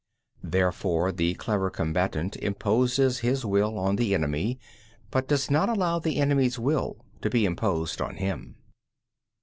2. 0.41 0.49
Therefore 0.49 1.11
the 1.11 1.35
clever 1.35 1.69
combatant 1.69 2.35
imposes 2.37 3.19
his 3.19 3.45
will 3.45 3.77
on 3.77 3.97
the 3.97 4.15
enemy, 4.15 4.59
but 5.11 5.27
does 5.27 5.51
not 5.51 5.69
allow 5.69 5.99
the 5.99 6.15
enemy's 6.17 6.57
will 6.57 7.05
to 7.21 7.29
be 7.29 7.45
imposed 7.45 8.01
on 8.01 8.15
him. 8.15 8.55